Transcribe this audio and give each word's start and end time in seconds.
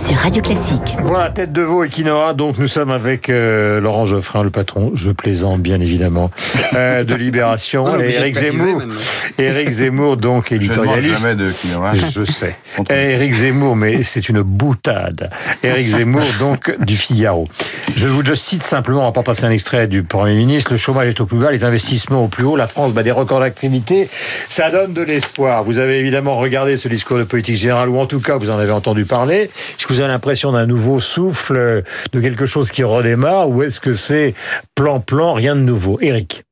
sur 0.00 0.16
Radio 0.16 0.40
Classique. 0.40 0.96
Voilà, 1.02 1.30
tête 1.30 1.52
de 1.52 1.60
veau 1.60 1.84
et 1.84 1.88
quinoa. 1.90 2.32
Donc 2.32 2.58
nous 2.58 2.68
sommes 2.68 2.90
avec 2.90 3.28
euh, 3.28 3.80
Laurent 3.80 4.06
Geoffrin, 4.06 4.42
le 4.42 4.50
patron, 4.50 4.92
je 4.94 5.10
plaisante 5.10 5.60
bien 5.60 5.80
évidemment, 5.80 6.30
euh, 6.74 7.04
de 7.04 7.14
Libération. 7.14 7.86
Et 8.00 8.12
préciser 8.12 8.50
Zemmour, 8.50 8.76
maintenant. 8.78 8.94
Éric 9.38 9.70
Zemmour, 9.70 10.16
donc 10.16 10.46
Je 10.50 10.54
ne 10.54 10.58
mange 10.60 10.66
éditorialiste. 10.66 11.22
jamais 11.22 11.34
de 11.34 11.50
quinoa. 11.50 11.92
Je 11.94 12.24
sais. 12.24 12.56
Éric 12.88 13.34
Zemmour, 13.34 13.76
mais 13.76 14.02
c'est 14.02 14.28
une 14.28 14.40
boutade. 14.40 15.30
Éric 15.62 15.88
Zemmour, 15.96 16.24
donc, 16.38 16.74
du 16.80 16.96
Figaro. 16.96 17.48
Je 17.94 18.08
vous 18.08 18.22
le 18.22 18.34
cite 18.36 18.62
simplement, 18.62 19.02
on 19.02 19.06
va 19.06 19.12
pas 19.12 19.22
passer 19.22 19.44
un 19.44 19.50
extrait 19.50 19.86
du 19.86 20.02
Premier 20.02 20.34
ministre. 20.34 20.72
Le 20.72 20.78
chômage 20.78 21.08
est 21.08 21.20
au 21.20 21.26
plus 21.26 21.38
bas, 21.38 21.50
les 21.50 21.64
investissements 21.64 22.24
au 22.24 22.28
plus 22.28 22.44
haut, 22.44 22.56
la 22.56 22.68
France 22.68 22.92
bat 22.92 23.02
des 23.02 23.10
records 23.10 23.40
d'activité. 23.40 24.08
Ça 24.48 24.70
donne 24.70 24.94
de 24.94 25.02
l'espoir. 25.02 25.64
Vous 25.64 25.78
avez 25.78 25.98
évidemment 25.98 26.36
regardé 26.36 26.76
ce 26.76 26.88
discours 26.88 27.18
de 27.18 27.24
politique 27.24 27.56
générale, 27.56 27.88
ou 27.88 27.98
en 27.98 28.06
tout 28.06 28.20
cas, 28.20 28.36
vous 28.36 28.50
en 28.50 28.58
avez 28.58 28.72
entendu 28.72 29.04
parler. 29.04 29.50
Vous 29.90 29.98
avez 29.98 30.08
l'impression 30.08 30.52
d'un 30.52 30.66
nouveau 30.66 31.00
souffle, 31.00 31.82
de 32.12 32.20
quelque 32.20 32.46
chose 32.46 32.70
qui 32.70 32.84
redémarre, 32.84 33.50
ou 33.50 33.64
est-ce 33.64 33.80
que 33.80 33.94
c'est 33.94 34.34
plan-plan, 34.76 35.32
rien 35.32 35.56
de 35.56 35.62
nouveau? 35.62 35.98
Éric. 36.00 36.44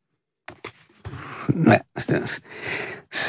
Ouais, 1.54 1.80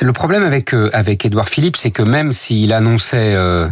le 0.01 0.11
problème 0.11 0.41
avec 0.43 0.73
euh, 0.73 0.89
avec 0.93 1.25
Édouard 1.25 1.47
Philippe, 1.47 1.77
c'est 1.77 1.91
que 1.91 2.01
même 2.01 2.31
s'il 2.31 2.73
annonçait 2.73 3.35
euh, 3.35 3.67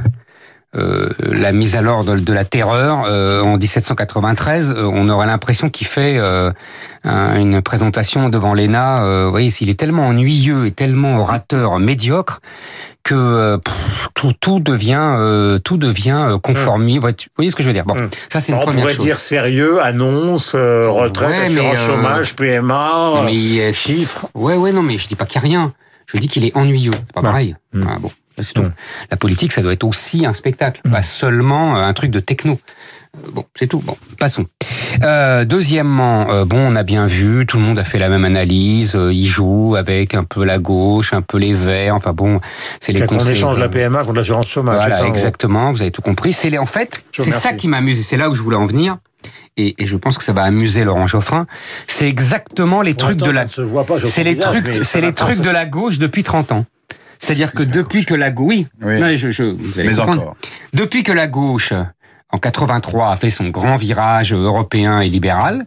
euh, 0.75 1.09
la 1.19 1.51
mise 1.53 1.75
à 1.75 1.81
l'ordre 1.81 2.17
de 2.17 2.33
la 2.33 2.43
terreur 2.43 3.05
euh, 3.07 3.41
en 3.41 3.57
1793, 3.57 4.71
euh, 4.77 4.83
on 4.91 5.07
aurait 5.09 5.25
l'impression 5.27 5.69
qu'il 5.69 5.87
fait 5.87 6.17
euh, 6.17 6.51
un- 7.03 7.39
une 7.39 7.61
présentation 7.61 8.27
devant 8.29 8.53
l'ENA. 8.53 9.03
Euh, 9.03 9.25
vous 9.25 9.31
voyez, 9.31 9.49
s'il 9.49 9.69
est 9.69 9.79
tellement 9.79 10.07
ennuyeux 10.07 10.65
et 10.67 10.71
tellement 10.71 11.19
orateur 11.19 11.79
médiocre 11.79 12.41
que 13.03 13.15
euh, 13.15 13.57
pff, 13.57 14.09
tout, 14.13 14.33
tout 14.39 14.59
devient 14.59 14.99
euh, 15.17 15.57
tout 15.59 15.77
devient 15.77 16.25
euh, 16.31 16.37
conformi. 16.37 16.97
Vous 16.97 17.07
voyez 17.37 17.49
ce 17.49 17.55
que 17.55 17.63
je 17.63 17.67
veux 17.69 17.73
dire? 17.73 17.85
Bon, 17.85 17.95
Hum. 17.97 18.09
ça 18.27 18.41
c'est 18.41 18.51
une 18.51 18.57
On 18.57 18.61
première 18.63 18.81
pourrait 18.81 18.93
chose. 18.95 19.05
dire 19.05 19.19
sérieux, 19.19 19.81
annonce, 19.81 20.51
euh, 20.53 20.89
retraite, 20.89 21.29
Ouais, 21.29 21.39
mais, 21.49 21.71
assurance 21.71 21.79
euh, 21.79 21.87
chômage, 21.87 22.35
PMA, 22.35 23.21
mais 23.25 23.61
euh, 23.61 23.71
chiffres. 23.71 24.27
Ouais, 24.35 24.57
ouais, 24.57 24.73
non, 24.73 24.83
mais 24.83 24.97
je 24.97 25.07
dis 25.07 25.15
pas 25.15 25.25
qu'il 25.25 25.35
y 25.41 25.45
a 25.45 25.47
rien. 25.47 25.73
Je 26.07 26.17
dis 26.17 26.27
qu'il 26.27 26.43
est 26.45 26.55
ennuyeux. 26.57 26.91
C'est 26.93 27.13
pas 27.13 27.21
Ouais. 27.21 27.27
pareil. 27.27 27.55
Mm. 27.73 27.83
Ah, 27.89 27.97
bon, 27.99 28.11
Mm. 28.37 28.71
La 29.11 29.17
politique, 29.17 29.51
ça 29.51 29.61
doit 29.61 29.73
être 29.73 29.83
aussi 29.83 30.25
un 30.25 30.33
spectacle, 30.33 30.81
Mm. 30.85 30.91
pas 30.91 31.01
seulement 31.03 31.77
euh, 31.77 31.81
un 31.81 31.93
truc 31.93 32.11
de 32.11 32.19
techno. 32.19 32.53
Euh, 32.53 33.29
Bon, 33.33 33.45
c'est 33.55 33.65
tout. 33.67 33.79
Bon, 33.79 33.97
passons. 34.19 34.45
Euh, 35.03 35.43
deuxièmement, 35.43 36.29
euh, 36.29 36.45
bon, 36.45 36.59
on 36.59 36.75
a 36.75 36.83
bien 36.83 37.07
vu, 37.07 37.45
tout 37.47 37.57
le 37.57 37.63
monde 37.63 37.79
a 37.79 37.83
fait 37.83 37.97
la 37.97 38.09
même 38.09 38.25
analyse. 38.25 38.93
euh, 38.95 39.11
il 39.11 39.25
joue 39.25 39.75
avec 39.75 40.13
un 40.13 40.23
peu 40.23 40.43
la 40.45 40.59
gauche, 40.59 41.13
un 41.13 41.21
peu 41.23 41.37
les 41.39 41.53
verts. 41.53 41.95
Enfin 41.95 42.13
bon, 42.13 42.39
c'est 42.79 42.91
les 42.93 43.01
conseils. 43.07 43.33
échange 43.33 43.57
la 43.57 43.69
PMA 43.69 44.01
contre 44.03 44.13
l'assurance 44.17 44.47
chômage. 44.47 44.75
Voilà, 44.77 44.95
ça, 44.97 45.07
exactement. 45.07 45.71
Vous 45.71 45.81
avez 45.81 45.91
tout 45.91 46.01
compris. 46.03 46.31
C'est 46.33 46.49
les- 46.51 46.57
en 46.59 46.65
fait, 46.67 47.03
c'est 47.17 47.31
ça 47.31 47.53
qui 47.53 47.67
m'amuse 47.67 47.99
et 47.99 48.03
c'est 48.03 48.17
là 48.17 48.29
où 48.29 48.35
je 48.35 48.41
voulais 48.41 48.55
en 48.57 48.65
venir. 48.67 48.97
Et, 49.59 49.73
et 49.81 49.87
je 49.87 49.97
pense 49.97 50.19
que 50.19 50.23
ça 50.23 50.33
va 50.33 50.43
amuser 50.43 50.83
Laurent 50.83 51.07
Geoffrin. 51.07 51.47
C'est 51.87 52.07
exactement 52.07 52.83
les 52.83 52.93
Pour 52.93 53.09
trucs 53.09 53.17
de 53.17 53.31
la 53.31 53.47
c'est 54.05 54.23
les 54.23 54.37
trucs, 54.37 54.83
c'est 54.83 55.01
les 55.01 55.13
trucs 55.13 55.41
de 55.41 55.49
la 55.49 55.65
gauche 55.65 55.97
depuis 55.97 56.23
30 56.23 56.51
ans. 56.51 56.65
C'est-à-dire 57.19 57.51
que 57.51 57.63
depuis 57.63 58.05
que 58.05 58.13
la 58.13 58.31
gauche, 58.31 58.47
oui, 58.47 58.67
Oui. 58.81 58.99
non, 58.99 59.15
je, 59.15 59.31
je, 59.31 59.43
vous 59.43 59.79
allez 59.79 59.89
Mais 59.89 59.95
comprendre. 59.95 60.21
encore. 60.21 60.37
Depuis 60.73 61.03
que 61.03 61.11
la 61.11 61.27
gauche, 61.27 61.73
en 62.29 62.37
83, 62.39 63.11
a 63.11 63.15
fait 63.17 63.29
son 63.29 63.49
grand 63.49 63.77
virage 63.77 64.33
européen 64.33 64.99
et 65.01 65.09
libéral, 65.09 65.65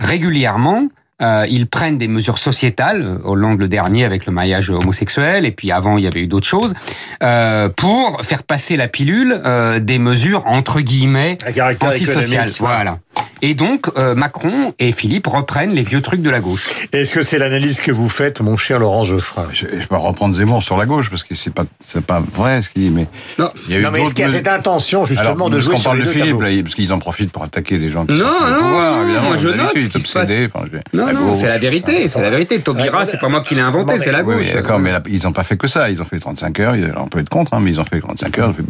régulièrement, 0.00 0.88
euh, 1.22 1.46
ils 1.48 1.66
prennent 1.66 1.98
des 1.98 2.08
mesures 2.08 2.38
sociétales, 2.38 3.02
euh, 3.02 3.18
Hollande 3.24 3.58
le 3.58 3.68
dernier 3.68 4.04
avec 4.04 4.26
le 4.26 4.32
mariage 4.32 4.70
homosexuel, 4.70 5.46
et 5.46 5.50
puis 5.50 5.70
avant 5.72 5.96
il 5.98 6.04
y 6.04 6.06
avait 6.06 6.20
eu 6.20 6.26
d'autres 6.26 6.46
choses, 6.46 6.74
euh, 7.22 7.68
pour 7.68 8.20
faire 8.22 8.42
passer 8.42 8.76
la 8.76 8.88
pilule 8.88 9.40
euh, 9.44 9.78
des 9.80 9.98
mesures 9.98 10.46
entre 10.46 10.80
guillemets 10.80 11.38
antisociales. 11.80 12.52
Voilà. 12.58 12.98
Et 13.42 13.54
donc 13.54 13.86
euh, 13.96 14.14
Macron 14.14 14.74
et 14.78 14.92
Philippe 14.92 15.26
reprennent 15.26 15.70
les 15.72 15.82
vieux 15.82 16.00
trucs 16.00 16.22
de 16.22 16.30
la 16.30 16.40
gauche. 16.40 16.68
Est-ce 16.92 17.14
que 17.14 17.22
c'est 17.22 17.38
l'analyse 17.38 17.80
que 17.80 17.92
vous 17.92 18.08
faites, 18.08 18.40
mon 18.40 18.56
cher 18.56 18.78
Laurent 18.78 19.04
Geoffrin? 19.04 19.46
Je, 19.52 19.66
je 19.80 19.86
peux 19.86 19.96
reprendre 19.96 20.34
Zemmour 20.36 20.62
sur 20.62 20.76
la 20.76 20.86
gauche 20.86 21.10
parce 21.10 21.22
que 21.24 21.34
c'est 21.34 21.52
pas 21.52 21.64
c'est 21.86 22.04
pas 22.04 22.20
vrai 22.20 22.62
ce 22.62 22.70
qu'il 22.70 22.82
dit, 22.82 22.90
mais 22.90 23.06
Non. 23.38 23.50
il 23.68 23.72
y 23.74 23.76
a 23.76 23.80
eu 23.80 23.82
Non, 23.82 23.90
mais 23.90 24.02
est-ce 24.02 24.14
qu'il 24.14 24.24
y 24.24 24.28
a 24.28 24.30
cette 24.30 24.48
intention, 24.48 25.04
justement, 25.04 25.30
Alors, 25.32 25.50
de 25.50 25.54
parce 25.56 25.64
jouer 25.64 25.74
qu'on 25.74 25.80
sur 25.80 25.90
parle 25.90 25.98
les 25.98 26.04
de 26.06 26.12
deux 26.12 26.18
Philippe, 26.18 26.40
là, 26.40 26.48
parce 26.62 26.74
qu'ils 26.74 26.92
en 26.92 26.98
profitent 26.98 27.32
pour 27.32 27.42
attaquer 27.42 27.78
des 27.78 27.90
gens 27.90 28.04
qui 28.06 28.14
Non, 28.14 28.20
sont 28.20 28.24
au 28.44 28.50
non, 28.50 28.56
pouvoir, 28.60 28.92
non, 28.96 29.02
évidemment. 29.04 29.38
je 29.38 29.48
note 29.48 29.78
ce 29.78 29.88
qui 29.88 30.00
se 30.00 30.12
passe. 30.12 30.22
obsédé, 30.24 30.48
enfin, 30.52 30.64
je- 30.72 30.98
Non, 30.98 31.05
la 31.06 31.12
non, 31.12 31.28
gauche. 31.28 31.38
c'est 31.40 31.48
la 31.48 31.58
vérité, 31.58 32.08
c'est 32.08 32.20
la 32.20 32.30
vérité. 32.30 32.60
Taubira, 32.60 33.04
c'est 33.04 33.18
pas 33.18 33.28
moi 33.28 33.40
qui 33.40 33.54
l'ai 33.54 33.60
inventé, 33.60 33.98
c'est 33.98 34.12
la 34.12 34.22
gauche. 34.22 34.46
oui, 34.46 34.52
d'accord, 34.52 34.78
mais 34.78 34.92
là, 34.92 35.02
ils 35.08 35.22
n'ont 35.24 35.32
pas 35.32 35.44
fait 35.44 35.56
que 35.56 35.66
ça. 35.68 35.90
Ils 35.90 36.00
ont 36.00 36.04
fait 36.04 36.18
35 36.18 36.60
heures. 36.60 36.74
On 36.96 37.08
peut 37.08 37.20
être 37.20 37.28
contre, 37.28 37.54
hein, 37.54 37.60
mais 37.62 37.70
ils 37.70 37.80
ont 37.80 37.84
fait 37.84 38.00
35 38.00 38.38
heures. 38.38 38.46
Ils 38.48 38.50
ont 38.50 38.54
fait 38.54 38.62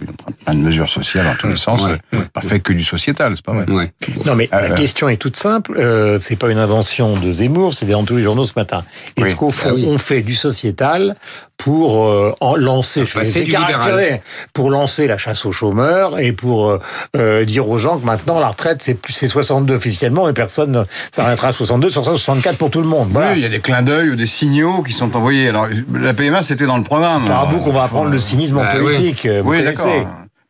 plein 0.44 0.54
de 0.54 0.60
mesures 0.60 0.88
sociales 0.88 1.24
dans 1.26 1.34
tous 1.34 1.48
les 1.48 1.56
sens. 1.56 1.82
Ouais, 1.82 1.98
euh, 2.14 2.18
Pas 2.32 2.40
fait 2.42 2.60
que 2.60 2.72
du 2.72 2.84
sociétal, 2.84 3.32
c'est 3.36 3.44
pas 3.44 3.52
vrai. 3.52 3.64
Ouais. 3.70 3.92
Non, 4.24 4.34
mais 4.34 4.48
la 4.52 4.62
Euh, 4.62 4.74
question 4.74 5.08
est 5.08 5.16
toute 5.16 5.36
simple. 5.36 5.74
Euh, 5.78 6.18
c'est 6.20 6.36
pas 6.36 6.50
une 6.50 6.58
invention 6.58 7.16
de 7.16 7.32
Zemmour, 7.32 7.74
c'est 7.74 7.86
dans 7.86 8.04
tous 8.04 8.16
les 8.16 8.22
journaux 8.22 8.44
ce 8.44 8.52
matin. 8.56 8.84
Est-ce 9.16 9.26
Oui. 9.26 9.34
qu'au 9.34 9.50
fond, 9.50 9.68
Ah 9.70 9.74
oui. 9.74 9.86
on 9.88 9.98
fait 9.98 10.20
du 10.22 10.34
sociétal 10.34 11.16
pour 11.56 12.04
euh, 12.06 12.34
en 12.40 12.54
lancer, 12.56 13.04
je 13.06 13.18
vais 13.18 13.24
de 13.24 13.32
du 13.32 13.40
libéral. 13.44 13.72
caractériser, 13.72 14.20
pour 14.52 14.70
lancer 14.70 15.06
la 15.06 15.16
chasse 15.16 15.46
aux 15.46 15.52
chômeurs 15.52 16.18
et 16.18 16.32
pour 16.32 16.78
euh, 17.16 17.44
dire 17.44 17.68
aux 17.68 17.78
gens 17.78 17.98
que 17.98 18.04
maintenant 18.04 18.38
la 18.38 18.48
retraite 18.48 18.82
c'est 18.82 18.92
plus 18.94 19.14
c'est 19.14 19.26
62 19.26 19.74
officiellement, 19.74 20.26
mais 20.26 20.34
personne 20.34 20.72
ne 20.72 20.82
s'arrêtera 21.10 21.48
à 21.48 21.52
62, 21.52 21.88
sur 21.90 22.04
64 22.26 22.58
pour 22.58 22.70
tout 22.70 22.80
le 22.80 22.88
monde. 22.88 23.08
Voilà. 23.12 23.30
Oui, 23.32 23.38
il 23.38 23.42
y 23.42 23.46
a 23.46 23.48
des 23.48 23.60
clins 23.60 23.82
d'œil 23.82 24.10
ou 24.10 24.16
des 24.16 24.26
signaux 24.26 24.82
qui 24.82 24.92
sont 24.92 25.14
envoyés. 25.14 25.48
Alors, 25.48 25.68
la 25.94 26.12
PMA, 26.12 26.42
c'était 26.42 26.66
dans 26.66 26.76
le 26.76 26.82
programme. 26.82 27.26
Par 27.28 27.48
vous 27.48 27.60
qu'on 27.60 27.72
va 27.72 27.84
apprendre 27.84 28.10
le 28.10 28.18
cynisme 28.18 28.58
en 28.58 28.62
Bah 28.62 28.74
politique. 28.76 29.26
euh, 29.26 29.42
Vous 29.42 29.50
Oui, 29.52 29.62
d'accord. 29.62 29.86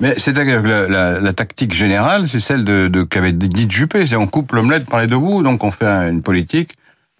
Mais 0.00 0.14
c'est-à-dire 0.16 0.62
que 0.62 0.66
la, 0.69 0.88
la- 0.88 1.20
la 1.20 1.32
tactique 1.34 1.75
générale, 1.75 2.28
c'est 2.28 2.41
celle 2.41 2.64
de, 2.64 2.88
de 2.88 3.03
qu'avait 3.03 3.32
dit 3.32 3.66
Juppé. 3.69 4.06
C'est 4.06 4.16
on 4.16 4.26
coupe 4.26 4.53
l'omelette 4.53 4.87
par 4.88 5.00
les 5.00 5.06
deux 5.06 5.19
bouts, 5.19 5.42
donc 5.42 5.64
on 5.64 5.70
fait 5.70 5.84
une 5.87 6.22
politique 6.22 6.72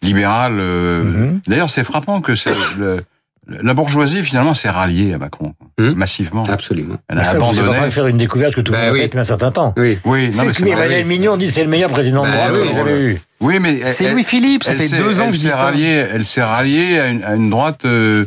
libérale. 0.03 0.57
euh, 0.59 1.05
Mhm. 1.05 1.41
D'ailleurs, 1.49 1.69
c'est 1.71 1.85
frappant 1.85 2.21
que 2.23 2.35
c'est 2.35 2.51
le- 2.79 3.03
la 3.49 3.75
bourgeoisie 3.75 4.23
finalement 4.25 4.55
s'est 4.55 4.69
ralliée 4.71 5.13
à 5.15 5.19
Macron 5.19 5.55
Mhm. 5.79 5.93
massivement. 5.95 6.45
Absolument. 6.45 6.97
Elle 7.09 7.19
a 7.19 7.25
Ça, 7.25 7.31
vous 7.33 7.37
êtes 7.37 7.43
en 7.43 7.49
abandonné. 7.51 7.77
train 7.77 7.87
de 7.87 7.93
faire 7.93 8.07
une 8.09 8.17
découverte 8.17 8.55
que 8.55 8.61
tout 8.61 8.73
le 8.73 8.79
Bah 8.79 8.85
monde 8.85 8.91
a 8.91 8.93
oui. 8.95 8.99
faite 9.01 9.09
depuis 9.11 9.21
un 9.21 9.25
certain 9.25 9.51
temps. 9.51 9.75
Oui. 9.77 9.99
Oui, 10.05 10.31
non, 10.35 10.45
mais 10.47 10.53
que. 10.53 10.65
Emmanuel 10.67 11.05
Mignon 11.07 11.37
dit 11.37 11.51
c'est 11.51 11.63
le 11.63 11.69
meilleur 11.71 11.91
président 11.91 12.25
de 12.25 12.31
Bah 12.31 12.37
droite 12.49 12.51
oui, 12.55 12.61
avez 12.69 12.73
voilà. 12.73 12.93
eu. 12.97 13.21
Oui, 13.41 13.59
mais 13.61 13.79
elle- 13.81 13.89
C'est 13.89 14.05
elle- 14.05 14.13
Louis-Philippe, 14.13 14.65
ça 14.65 14.73
elle 14.73 14.79
fait 14.79 14.89
s'est- 14.89 14.99
deux 14.99 15.21
ans 15.21 15.27
que 15.27 15.33
je 15.35 15.39
dis 15.39 15.45
s'est 15.47 15.51
ça. 15.51 15.57
ralliée, 15.63 16.05
elle 16.13 16.25
s'est 16.25 16.43
ralliée 16.43 16.99
à 16.99 17.09
une, 17.09 17.23
à 17.23 17.35
une 17.35 17.51
droite 17.51 17.85
euh, 17.85 18.25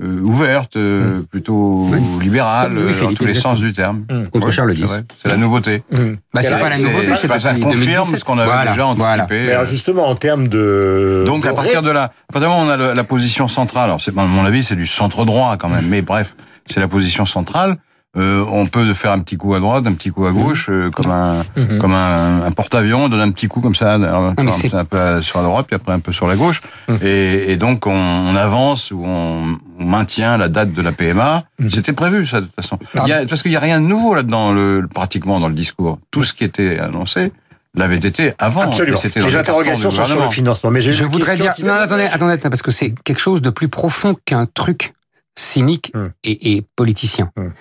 euh, 0.00 0.20
ouverte, 0.22 0.76
euh, 0.76 1.22
plutôt 1.30 1.86
Oui. 1.90 1.98
libérale, 2.22 2.72
Louis 2.74 2.92
euh, 2.92 3.00
dans 3.00 3.12
tous 3.14 3.24
les 3.24 3.30
exactement. 3.30 3.54
sens 3.54 3.60
du 3.60 3.72
terme. 3.72 4.04
Hum. 4.10 4.28
Contre 4.28 4.46
Oui, 4.46 4.52
Charles 4.52 4.74
c'est 4.74 4.80
X. 4.82 4.92
C'est 5.22 5.28
la 5.28 5.36
nouveauté. 5.36 5.82
Hum. 5.92 6.16
Bah, 6.32 6.42
c'est 6.42 6.50
pas 6.58 6.68
la 6.68 6.78
nouveauté, 6.78 7.06
c'est 7.16 7.30
Enfin, 7.30 7.40
ça 7.40 7.54
confirme 7.54 7.72
2017. 7.80 8.18
ce 8.18 8.24
qu'on 8.24 8.38
avait 8.38 8.46
Voilà, 8.46 8.70
déjà 8.70 8.84
voilà. 8.84 9.22
anticipé. 9.24 9.46
Mais 9.46 9.52
alors 9.52 9.66
justement, 9.66 10.06
en 10.08 10.14
termes 10.14 10.48
de... 10.48 11.24
Donc 11.26 11.42
de 11.44 11.48
à 11.48 11.52
partir 11.52 11.82
de 11.82 11.90
là, 11.90 12.12
à 12.28 12.32
partir 12.32 12.50
on 12.50 12.68
a 12.68 12.76
le- 12.76 12.92
la 12.92 13.04
position 13.04 13.48
centrale, 13.48 13.84
alors 13.84 14.00
c'est 14.00 14.16
à 14.16 14.24
mon 14.24 14.44
avis 14.44 14.62
c'est 14.62 14.76
du 14.76 14.86
centre 14.86 15.24
droit 15.24 15.56
quand 15.58 15.68
même, 15.68 15.86
mais 15.88 16.02
bref, 16.02 16.36
c'est 16.66 16.80
la 16.80 16.88
position 16.88 17.26
centrale. 17.26 17.76
Euh, 18.16 18.42
on 18.50 18.64
peut 18.66 18.94
faire 18.94 19.12
un 19.12 19.18
petit 19.20 19.36
coup 19.36 19.54
à 19.54 19.60
droite, 19.60 19.86
un 19.86 19.92
petit 19.92 20.08
coup 20.10 20.24
à 20.24 20.32
gauche, 20.32 20.68
euh, 20.70 20.90
comme 20.90 21.10
un 21.10 21.44
Mhm. 21.56 21.78
comme 21.78 21.92
un, 21.92 22.42
un 22.42 22.50
porte-avions, 22.52 23.04
on 23.04 23.08
donne 23.10 23.20
un 23.20 23.30
petit 23.30 23.48
coup 23.48 23.60
comme 23.60 23.74
ça, 23.74 23.94
un, 23.96 24.34
c'est- 24.50 24.72
un 24.74 24.86
peu 24.86 25.20
sur 25.20 25.38
la 25.40 25.44
droite, 25.44 25.66
puis 25.66 25.76
après 25.76 25.92
un 25.92 25.98
peu 26.00 26.10
sur 26.10 26.26
la 26.26 26.34
gauche, 26.34 26.62
Mhm. 26.88 26.98
et, 27.02 27.52
et 27.52 27.56
donc 27.58 27.86
on, 27.86 27.92
on 27.94 28.34
avance 28.34 28.90
ou 28.92 29.02
on, 29.04 29.58
on 29.78 29.84
maintient 29.84 30.38
la 30.38 30.48
date 30.48 30.72
de 30.72 30.80
la 30.80 30.92
PMA. 30.92 31.44
Mhm. 31.58 31.70
C'était 31.70 31.92
prévu 31.92 32.24
ça 32.26 32.40
de 32.40 32.46
toute 32.46 32.54
façon. 32.56 32.78
Ah. 32.96 33.02
Il 33.04 33.10
y 33.10 33.12
a, 33.12 33.26
parce 33.26 33.42
qu'il 33.42 33.52
y 33.52 33.56
a 33.56 33.60
rien 33.60 33.78
de 33.78 33.86
nouveau 33.86 34.14
là-dedans, 34.14 34.52
le, 34.52 34.88
pratiquement 34.92 35.38
dans 35.38 35.48
le 35.48 35.54
discours. 35.54 35.98
Tout 36.10 36.22
ce 36.22 36.32
qui 36.32 36.44
était 36.44 36.78
annoncé 36.78 37.30
l'avait 37.74 37.96
été 37.96 38.32
avant. 38.38 38.62
Absolument. 38.62 38.96
et 38.96 39.00
c'était 39.00 39.20
dans 39.20 39.26
Les 39.26 39.36
interrogations 39.36 39.90
sont 39.90 40.04
sur 40.06 40.18
le 40.24 40.30
financement. 40.30 40.70
Mais 40.70 40.80
j'ai 40.80 40.92
Je 40.92 41.04
voudrais 41.04 41.36
dire, 41.36 41.52
non, 41.62 41.74
attendez, 41.74 42.04
attendez, 42.04 42.38
parce 42.38 42.62
que 42.62 42.70
c'est 42.70 42.94
quelque 43.04 43.20
chose 43.20 43.42
de 43.42 43.50
plus 43.50 43.68
profond 43.68 44.16
qu'un 44.24 44.46
truc 44.46 44.94
cynique 45.38 45.92
Hum. 45.94 46.10
et, 46.24 46.56
et 46.56 46.62
politicien. 46.76 47.30
Hum. 47.36 47.52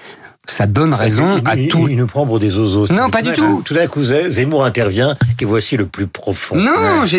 Ça 0.50 0.66
donne 0.66 0.94
raison 0.94 1.40
il, 1.40 1.48
à 1.50 1.56
il- 1.58 1.68
tout. 1.68 1.88
Il 1.90 1.98
nous 1.98 2.08
prend 2.08 2.26
pour 2.26 2.40
des 2.40 2.58
oiseaux. 2.58 2.86
Non, 2.94 3.10
pas 3.10 3.22
du 3.22 3.34
tout. 3.34 3.62
Tout 3.66 3.74
d'un 3.74 3.86
coup, 3.88 4.02
Zemmour 4.02 4.64
intervient 4.64 5.18
et 5.42 5.44
voici 5.44 5.76
le 5.76 5.86
plus 5.88 6.08
profond. 6.08 6.56
Non, 6.56 6.72
Ouais. 7.04 7.16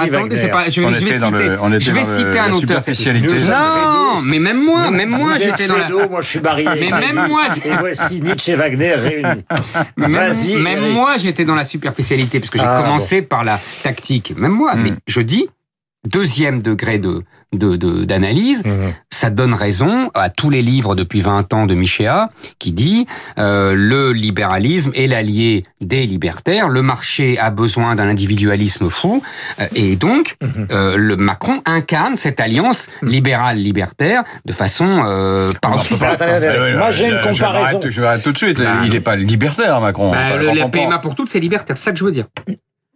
attendez, 0.00 0.36
c'est 0.36 0.48
pas. 0.48 0.70
Je, 0.70 0.80
vais- 0.80 0.92
je 0.94 1.04
vais 1.04 1.12
citer. 1.12 1.28
le- 1.48 1.58
on 1.60 1.68
était 1.70 1.80
je 1.84 1.90
vais 1.92 2.00
dans 2.00 2.08
le- 2.08 2.16
citer 2.16 2.38
un 2.38 2.50
auteur. 2.52 2.82
Non, 3.50 4.22
mais 4.22 4.38
même 4.38 4.64
moi, 4.64 4.90
même 4.90 5.10
moi, 5.10 5.38
j'étais 5.38 5.66
dans 5.66 5.76
la. 5.76 5.88
Moi 6.08 6.22
je 6.22 6.28
suis 6.28 6.40
Barry. 6.40 6.64
Mais 6.80 6.90
même 6.90 7.28
moi, 7.28 7.42
Et 7.64 7.76
voici 7.78 8.22
Nietzsche 8.22 8.52
et 8.52 8.56
Wagner 8.56 8.94
réunis. 8.94 9.44
Même, 9.98 10.12
Vas-y. 10.12 10.56
même 10.56 10.88
moi, 10.92 11.16
j'étais 11.18 11.44
dans 11.44 11.54
la 11.54 11.64
superficialité, 11.66 12.40
parce 12.40 12.50
que 12.50 12.58
j'ai 12.58 12.64
Ah, 12.66 12.80
commencé 12.82 13.20
par 13.22 13.44
la 13.44 13.60
tactique. 13.82 14.32
Même 14.36 14.52
moi, 14.52 14.74
mais 14.76 14.92
je 15.06 15.20
dis, 15.20 15.46
deuxième 16.08 16.62
degré 16.62 16.98
de 16.98 17.22
de- 17.54 17.76
de- 17.76 18.04
d'analyse, 18.06 18.64
Mhm. 18.64 18.94
Ça 19.22 19.30
donne 19.30 19.54
raison 19.54 20.10
à 20.14 20.30
tous 20.30 20.50
les 20.50 20.62
livres 20.62 20.96
depuis 20.96 21.20
20 21.20 21.54
ans 21.54 21.66
de 21.66 21.76
Michéa 21.76 22.30
qui 22.58 22.72
dit 22.72 23.06
euh, 23.38 23.72
le 23.76 24.10
libéralisme 24.12 24.90
est 24.96 25.06
l'allié 25.06 25.64
des 25.80 26.06
libertaires, 26.06 26.68
le 26.68 26.82
marché 26.82 27.38
a 27.38 27.50
besoin 27.50 27.94
d'un 27.94 28.08
individualisme 28.08 28.90
fou, 28.90 29.22
euh, 29.60 29.66
et 29.76 29.94
donc 29.94 30.34
Mhm. 30.42 30.66
euh, 30.72 30.96
le 30.96 31.16
Macron 31.16 31.62
incarne 31.66 32.16
cette 32.16 32.40
alliance 32.40 32.88
libérale-libertaire 33.02 34.24
de 34.44 34.52
façon 34.52 35.04
euh, 35.06 35.50
attendez, 35.50 35.86
Ah 36.02 36.76
Moi, 36.78 36.90
j'ai 36.90 37.06
une 37.06 37.18
je 37.18 37.28
comparaison. 37.28 37.80
Je 37.88 38.00
m'arrête 38.00 38.22
tout 38.24 38.32
de 38.32 38.38
suite. 38.38 38.58
Bah, 38.58 38.80
il 38.84 38.90
n'est 38.90 39.00
pas 39.00 39.14
libertaire, 39.14 39.80
Macron. 39.80 40.10
Bah, 40.10 40.36
le, 40.36 40.68
PMA 40.68 40.98
pour 40.98 41.14
toutes, 41.14 41.28
c'est 41.28 41.38
libertaire, 41.38 41.76
c'est 41.76 41.84
ça 41.84 41.92
que 41.92 41.98
je 41.98 42.04
veux 42.04 42.10
dire. 42.10 42.26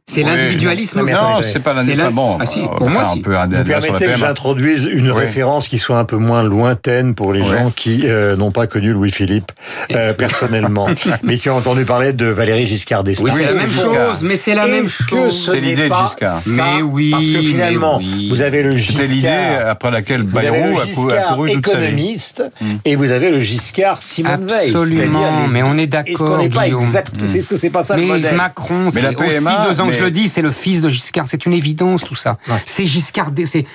C'est 0.08 0.23
Oui. 0.23 0.29
l'individualisme. 0.31 1.00
Non, 1.05 1.41
c'est 1.43 1.58
pas 1.58 1.73
la- 1.73 2.11
Bon, 2.11 2.37
Ah 2.41 2.47
si, 2.47 2.61
va 2.61 2.69
pour 2.69 2.88
moi, 2.88 3.03
si. 3.05 3.19
un 3.19 3.23
peu 3.23 3.37
un 3.37 3.47
Vous 3.49 3.64
permettez 3.64 4.06
que 4.06 4.14
j'introduise 4.14 4.85
une 4.85 5.11
Oui. 5.11 5.19
référence 5.19 5.67
qui 5.67 5.79
soit 5.79 5.99
un 5.99 6.05
peu 6.05 6.14
moins 6.14 6.44
lointaine 6.44 7.17
pour 7.17 7.32
les 7.32 7.41
Oui. 7.43 7.49
gens 7.49 7.73
qui 7.75 8.03
euh, 8.05 8.37
n'ont 8.37 8.53
pas 8.53 8.69
connu 8.69 8.93
Louis-Philippe 8.93 9.50
euh, 9.97 10.12
personnellement, 10.12 10.87
mais 11.25 11.38
qui 11.38 11.50
ont 11.50 11.56
entendu 11.56 11.85
parler 11.85 12.12
de 12.12 12.26
Valéry 12.26 12.69
Giscard 12.69 13.03
d'Estaing. 13.03 13.25
Oui, 13.25 13.32
c'est 13.37 13.47
la 13.47 13.55
même 13.61 13.69
Giscard. 13.69 14.11
chose, 14.12 14.23
mais 14.23 14.37
c'est 14.37 14.55
la 14.55 14.67
même 14.69 14.87
chose. 14.87 15.44
ce 15.44 15.50
C'est 15.50 15.61
l'idée 15.61 15.88
de 15.88 15.94
Giscard. 15.94 16.38
ça 16.38 16.50
Mais 16.76 16.82
oui, 16.82 17.11
parce 17.11 17.29
que 17.29 17.43
finalement, 17.43 17.99
oui. 17.99 18.29
vous 18.31 18.43
avez 18.43 18.62
le 18.62 18.79
C'était 18.81 19.09
l'idée 19.09 19.26
Giscard. 19.26 19.69
après 19.70 19.91
laquelle 19.91 20.23
Bayrou 20.23 20.55
a 20.56 20.61
cou- 20.75 20.81
a 20.82 20.87
Giscard 20.87 21.35
couru 21.35 21.50
toute 21.55 21.67
sa 21.67 21.73
vie. 21.79 21.85
économiste 21.85 22.44
Mm. 22.61 22.64
et 22.85 22.94
vous 22.94 23.11
avez 23.11 23.32
le 23.32 23.41
Giscard 23.41 24.00
Simone 24.02 24.47
Veil. 24.47 24.70
Absolument, 24.70 25.49
mais 25.49 25.64
on 25.64 25.76
est 25.76 25.93
Est-ce 25.93 26.12
qu'on 26.17 26.25
d'accord, 26.26 26.38
n'est 26.38 26.49
pas 26.49 26.64
Guillaume. 26.67 26.81
exact 26.81 27.12
Est-ce 27.20 27.49
que 27.49 27.56
c'est 27.56 27.70
pas 27.70 27.82
ça 27.82 27.97
le 27.97 28.02
Mais 28.02 28.06
modèle 28.06 28.37
Macron, 28.37 28.88
Mais 28.94 29.00
la 29.00 29.11
c'est 29.11 29.17
aussi 29.17 29.38
PMA, 29.44 29.67
deux 29.69 29.81
ans 29.81 29.91
je 29.98 30.04
le 30.04 30.10
dis, 30.10 30.28
c'est 30.28 30.43
le 30.43 30.50
fils 30.50 30.81
de 30.81 30.88
Giscard. 30.88 31.26
C'est 31.28 31.46
une 31.46 31.52
évidence 31.52 32.02
tout 32.04 32.14
ça. 32.14 32.38
Ouais. 32.48 32.56
C'est 32.64 32.87
Giscard, 32.87 33.31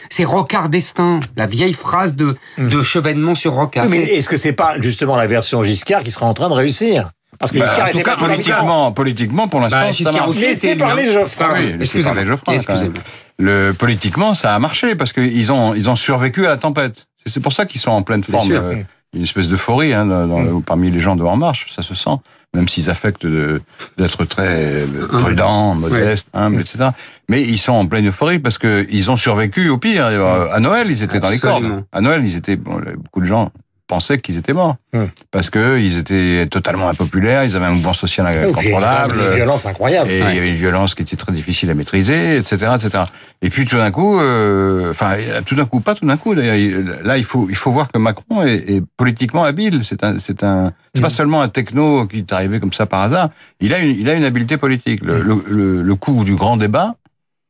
c'est 0.10 0.24
Rocard 0.24 0.70
d'Estaing, 0.70 1.20
la 1.36 1.48
vieille 1.48 1.74
phrase 1.74 2.16
de 2.16 2.36
de 2.58 2.82
Chevènement 2.84 3.36
sur 3.36 3.54
Rocard. 3.54 3.86
Oui, 3.90 3.98
Mais 4.00 4.04
est-ce 4.16 4.30
que 4.30 4.38
c'est 4.38 4.54
pas 4.54 4.80
justement 4.80 5.16
la 5.16 5.28
version 5.28 5.62
Giscard 5.64 6.04
qui 6.04 6.12
sera 6.12 6.26
en 6.26 6.34
train 6.34 6.50
de 6.50 6.54
réussir? 6.54 7.10
Parce 7.40 7.52
que 7.52 7.58
Bah, 7.60 7.70
Giscard 7.70 7.88
en 7.88 7.92
tout 7.92 7.98
cas, 8.00 8.16
pas 8.18 8.26
Politiquement, 8.28 8.92
politiquement, 8.92 9.48
pour 9.48 9.60
l'instant, 9.62 9.80
Bah, 9.80 9.86
ça 9.88 9.92
Giscard 9.92 10.30
aussi 10.30 10.42
Laissez 10.42 10.76
parler 10.76 11.04
bien. 11.04 11.14
Geoffroy. 11.14 11.48
Ah 11.50 11.54
oui, 11.58 11.76
Excusez-moi. 11.80 12.22
Excusez-moi. 12.50 12.94
même. 12.94 12.94
Le 13.40 13.72
politiquement, 13.74 14.34
ça 14.36 14.54
a 14.54 14.60
marché 14.60 14.96
parce 14.96 15.14
qu'ils 15.14 15.52
ont 15.52 15.74
ils 15.74 15.90
ont 15.90 15.96
survécu 15.96 16.46
à 16.46 16.50
la 16.50 16.58
tempête. 16.58 17.08
C'est- 17.26 17.40
pour 17.40 17.54
ça 17.54 17.66
qu'ils 17.66 17.82
sont 17.82 17.92
en 17.92 18.02
pleine 18.04 18.22
Bien 18.22 18.32
forme. 18.40 18.48
sûr. 18.50 18.62
Euh, 18.62 18.76
une 19.14 19.24
espèce 19.24 19.48
d'euphorie 19.48 19.94
hein, 19.94 20.06
dans- 20.06 20.28
dans 20.28 20.42
le- 20.42 20.60
parmi 20.62 20.92
les 20.92 21.00
gens 21.00 21.16
de 21.16 21.24
En 21.24 21.36
Marche, 21.38 21.68
ça 21.76 21.82
se 21.84 21.96
sent. 21.96 22.10
Même 22.54 22.68
s'ils 22.68 22.90
affectent 22.90 23.26
d'être 23.98 24.26
très 24.26 24.84
euh, 24.84 25.08
prudents, 25.08 25.74
modestes, 25.76 26.28
humbles, 26.34 26.62
etc. 26.62 26.90
Mais 27.30 27.42
ils 27.42 27.58
sont 27.58 27.72
en 27.72 27.86
pleine 27.88 28.10
euphorie 28.10 28.40
parce 28.40 28.58
que 28.58 28.86
ils 28.90 29.10
ont 29.10 29.16
survécu 29.16 29.70
au 29.70 29.78
pire. 29.78 30.06
Euh, 30.08 30.50
À 30.52 30.60
Noël, 30.60 30.88
ils 30.90 31.02
étaient 31.02 31.20
dans 31.22 31.30
les 31.30 31.40
cordes. 31.40 31.86
À 31.94 32.02
Noël, 32.02 32.26
ils 32.26 32.36
étaient. 32.36 32.58
bon, 32.58 32.82
beaucoup 32.98 33.22
de 33.22 33.26
gens 33.26 33.52
pensaient 33.96 34.20
qu'ils 34.20 34.38
étaient 34.38 34.54
morts 34.62 34.78
Hum. 34.94 35.08
parce 35.32 35.50
que 35.50 35.78
ils 35.80 35.98
étaient 35.98 36.48
totalement 36.48 36.88
impopulaires. 36.90 37.44
Ils 37.44 37.56
avaient 37.56 37.66
un 37.72 37.76
mouvement 37.78 37.94
social 37.94 38.26
incontrôlable. 38.28 39.16
Une 39.30 39.36
violence 39.36 39.66
incroyable. 39.66 40.10
Et 40.10 40.18
il 40.20 40.36
y 40.36 40.40
avait 40.42 40.50
une 40.50 40.56
violence 40.68 40.96
qui 40.96 41.02
était 41.04 41.16
très 41.24 41.32
difficile 41.32 41.70
à 41.70 41.74
maîtriser, 41.74 42.38
etc., 42.38 42.56
etc. 42.76 43.04
Et 43.42 43.50
puis 43.50 43.66
tout 43.66 43.78
d'un 43.78 43.92
coup, 43.92 44.20
euh, 44.20 44.92
enfin 44.92 45.16
tout 45.46 45.56
d'un 45.56 45.66
coup, 45.66 45.80
pas 45.80 45.96
tout 45.96 46.06
d'un 46.06 46.18
coup. 46.18 46.36
D'ailleurs, 46.36 46.56
il- 46.56 46.86
là 47.04 47.18
il 47.18 47.24
faut 47.26 47.48
il 47.50 47.56
faut 47.56 47.72
voir 47.72 47.88
que 47.92 47.98
Macron 48.00 48.44
est, 48.44 48.70
est 48.76 48.84
politiquement 48.98 49.44
habile. 49.44 49.82
C'est 49.84 50.04
un 50.04 50.20
c'est 50.20 50.44
un 50.44 50.74
c'est 50.96 51.02
pas 51.02 51.08
Mm. 51.08 51.20
seulement 51.20 51.42
un 51.42 51.50
techno 51.50 52.06
qui 52.08 52.20
est 52.20 52.32
arrivé 52.34 52.60
comme 52.60 52.74
ça 52.74 52.86
par 52.86 53.02
hasard. 53.02 53.30
Il 53.60 53.74
a 53.74 53.80
une 53.80 53.96
il 54.02 54.10
a 54.10 54.14
une 54.14 54.24
habileté 54.26 54.58
politique. 54.58 55.02
Le 55.04 55.22
le, 55.22 55.36
le, 55.50 55.82
le 55.82 55.96
coup 55.96 56.24
du 56.24 56.36
grand 56.36 56.58
débat. 56.58 56.96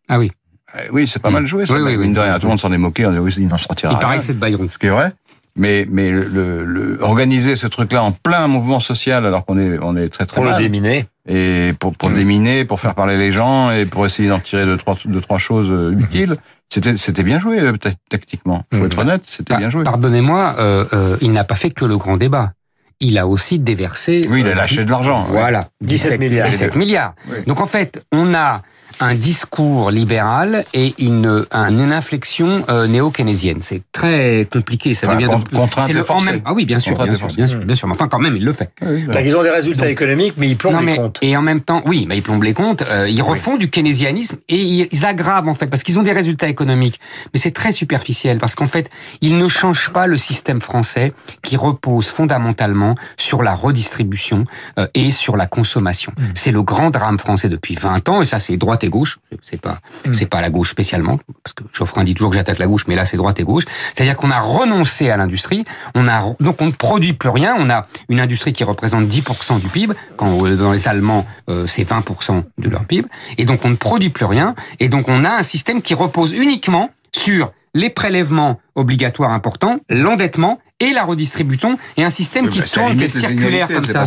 Ah 0.09 0.19
oui. 0.19 0.31
euh, 0.75 0.79
oui, 0.93 1.07
c'est 1.07 1.21
pas 1.21 1.29
mal 1.31 1.45
joué. 1.47 1.65
Ça, 1.65 1.73
Oui, 1.75 1.81
oui, 1.81 1.95
oui. 1.97 2.13
tout 2.13 2.21
le 2.45 2.47
monde 2.47 2.59
s'en 2.61 2.71
est 2.71 2.77
moqué. 2.87 3.05
On 3.05 3.11
dit 3.11 3.19
oui, 3.19 3.33
il 3.37 3.47
n'en 3.47 3.57
sortira 3.57 3.91
Il 3.91 3.95
rien. 3.95 4.01
paraît 4.01 4.17
que 4.19 4.23
c'est 4.23 4.33
de 4.33 4.39
Bayrou. 4.39 4.69
Ce 4.69 4.77
qui 4.77 4.87
est 4.87 4.95
vrai. 4.99 5.11
Mais 5.57 5.85
mais 5.89 6.09
le, 6.11 6.63
le, 6.63 6.97
organiser 7.03 7.55
ce 7.57 7.67
truc-là 7.67 8.03
en 8.03 8.11
plein 8.13 8.47
mouvement 8.47 8.79
social 8.79 9.25
alors 9.25 9.45
qu'on 9.45 9.57
est 9.59 9.77
on 9.81 9.97
est 9.97 10.07
très 10.09 10.25
très 10.25 10.35
Pour 10.35 10.45
le 10.45 10.57
déminer. 10.57 11.07
et 11.27 11.73
pour, 11.79 11.93
pour 11.95 12.09
Mm. 12.09 12.13
déminer, 12.15 12.65
pour 12.65 12.79
faire 12.79 12.95
parler 12.95 13.17
les 13.17 13.31
gens 13.33 13.69
et 13.71 13.85
pour 13.85 14.05
essayer 14.05 14.29
d'en 14.29 14.39
tirer 14.39 14.65
deux 14.65 14.77
trois, 14.77 14.95
deux, 15.05 15.19
trois 15.21 15.39
choses 15.39 15.69
euh, 15.69 15.91
utiles. 15.99 16.37
C'était, 16.73 16.95
c'était 16.95 17.23
bien 17.23 17.37
joué 17.39 17.59
euh, 17.59 17.73
ta- 17.75 17.89
tactiquement. 18.09 18.63
Faut 18.73 18.83
Mm. 18.83 18.85
être 18.85 18.97
honnête, 18.99 19.21
c'était 19.25 19.57
bien 19.57 19.69
joué. 19.69 19.83
Pardonnez-moi, 19.83 20.55
euh, 20.59 20.85
euh, 20.93 21.17
il 21.21 21.33
n'a 21.33 21.43
pas 21.43 21.55
fait 21.55 21.71
que 21.71 21.83
le 21.83 21.97
grand 21.97 22.15
débat. 22.15 22.53
Il 23.01 23.17
a 23.17 23.27
aussi 23.27 23.59
déversé. 23.59 24.25
Oui, 24.29 24.39
il 24.41 24.47
a 24.47 24.51
euh, 24.51 24.55
lâché 24.55 24.85
de 24.85 24.89
l'argent. 24.89 25.25
ouais. 25.25 25.31
Voilà, 25.31 25.65
17 25.81 26.17
milliards. 26.19 26.47
17 26.47 26.75
milliards. 26.77 27.13
Oui. 27.29 27.37
Donc 27.45 27.59
en 27.59 27.65
fait, 27.65 28.05
on 28.13 28.33
a 28.33 28.61
un 29.01 29.15
discours 29.15 29.91
libéral 29.91 30.63
et 30.73 30.93
une, 30.99 31.45
un- 31.51 31.69
une 31.79 31.91
inflexion 31.91 32.63
euh, 32.69 32.87
néo-keynésienne. 32.87 33.59
C'est 33.61 33.81
très 33.91 34.47
compliqué. 34.51 34.93
Ça 34.93 35.07
Enfin, 35.07 35.15
devient 35.15 35.25
de- 35.51 35.55
contrainte 35.57 35.85
c'est 35.87 35.91
et 35.91 35.95
le 35.95 36.11
en 36.11 36.21
même. 36.21 36.41
Ah 36.45 36.53
oui, 36.53 36.65
bien 36.65 36.79
sûr, 36.79 36.91
Contrainte 36.93 37.09
bien 37.09 37.17
sûr, 37.17 37.27
bien 37.35 37.47
sûr, 37.47 37.59
bien 37.59 37.75
sûr. 37.75 37.87
Mais 37.87 37.93
enfin, 37.93 38.07
quand 38.07 38.19
même, 38.19 38.35
il 38.37 38.45
le 38.45 38.53
fait. 38.53 38.69
Oui, 38.81 39.03
Donc, 39.03 39.15
ils 39.25 39.35
ont 39.35 39.43
des 39.43 39.49
résultats 39.49 39.89
économiques, 39.89 40.33
mais 40.37 40.49
ils 40.49 40.57
plombent 40.57 40.73
Non, 40.73 40.79
les 40.79 40.85
mais, 40.85 40.97
comptes. 40.97 41.17
et 41.21 41.35
en 41.35 41.41
même 41.41 41.61
temps, 41.61 41.81
oui, 41.85 42.05
mais 42.07 42.17
ils 42.17 42.21
plombent 42.21 42.43
les 42.43 42.53
comptes. 42.53 42.83
euh, 42.83 43.09
ils 43.09 43.21
refont 43.21 43.57
du 43.57 43.69
keynésianisme 43.69 44.37
et 44.49 44.57
ils, 44.91 45.05
aggravent 45.05 45.47
en 45.49 45.53
fait 45.55 45.67
parce 45.67 45.83
qu'ils 45.83 45.97
ont 45.99 46.03
des 46.03 46.11
résultats 46.11 46.47
économiques. 46.47 46.99
Mais 47.33 47.39
c'est 47.39 47.51
très 47.51 47.71
superficiel 47.71 48.37
parce 48.39 48.55
qu'en 48.55 48.67
fait, 48.67 48.89
ils 49.21 49.37
ne 49.37 49.47
changent 49.47 49.89
pas 49.89 50.05
le 50.07 50.17
système 50.17 50.61
français 50.61 51.13
qui 51.41 51.57
repose 51.57 52.07
fondamentalement 52.07 52.95
sur 53.17 53.41
la 53.41 53.53
redistribution 53.55 54.43
euh, 54.77 54.87
et 54.93 55.11
sur 55.11 55.35
la 55.37 55.47
consommation. 55.47 56.13
C'est 56.35 56.51
le 56.51 56.61
grand 56.61 56.89
drame 56.91 57.17
français 57.19 57.49
depuis 57.49 57.75
20 57.75 58.07
ans 58.09 58.21
et 58.21 58.25
ça 58.25 58.39
c'est 58.39 58.57
droite 58.57 58.83
et 58.83 58.89
gauche. 58.91 59.17
C'est 59.41 59.59
pas 59.59 59.79
Mm. 60.05 60.13
c'est 60.13 60.25
pas 60.25 60.41
la 60.41 60.49
gauche 60.49 60.69
spécialement 60.69 61.19
parce 61.43 61.53
que 61.53 61.63
Geoffroy 61.73 62.03
dit 62.03 62.13
toujours 62.13 62.31
que 62.31 62.37
j'attaque 62.37 62.59
la 62.59 62.67
gauche, 62.67 62.85
mais 62.87 62.95
là 62.95 63.05
c'est 63.05 63.17
droite 63.17 63.39
et 63.39 63.43
gauche. 63.43 63.65
C'est-à-dire 63.93 64.15
qu'on 64.15 64.31
a 64.31 64.39
renoncé 64.39 65.09
à 65.09 65.17
l'industrie. 65.17 65.65
On 65.95 66.07
a 66.07 66.33
donc 66.39 66.61
on 66.61 66.67
ne 66.67 66.71
produit 66.71 67.13
plus 67.13 67.29
rien. 67.29 67.55
On 67.57 67.69
a 67.69 67.87
une 68.09 68.19
industrie 68.19 68.53
qui 68.53 68.63
représente 68.63 69.07
10% 69.07 69.59
du 69.59 69.67
PIB 69.67 69.93
quand 70.17 70.45
euh, 70.45 70.55
dans 70.55 70.71
les 70.71 70.87
Allemands 70.87 71.25
euh, 71.49 71.67
c'est 71.67 71.83
20% 71.83 72.43
de 72.57 72.69
leur 72.69 72.85
PIB. 72.85 73.07
Et 73.37 73.45
donc 73.45 73.63
on 73.65 73.69
ne 73.69 73.75
produit 73.75 74.09
plus 74.09 74.25
rien. 74.25 74.55
Et 74.79 74.89
donc 74.89 75.07
on 75.07 75.23
a 75.23 75.29
un 75.29 75.43
système 75.43 75.81
qui 75.81 75.93
repose 75.93 76.31
uniquement 76.33 76.89
sur 77.11 77.51
les 77.73 77.89
prélèvements 77.89 78.59
obligatoires 78.75 79.31
importants, 79.31 79.79
l'endettement 79.89 80.59
et 80.81 80.91
la 80.93 81.03
redistribution, 81.03 81.77
et 81.97 82.03
un 82.03 82.09
système 82.09 82.49
qui 82.49 82.59
bah, 82.59 82.65
tourne, 82.65 82.97
qui 82.97 83.03
est 83.05 83.07
circulaire 83.07 83.67
comme 83.67 83.85
c'est 83.85 83.93
ça. 83.93 84.05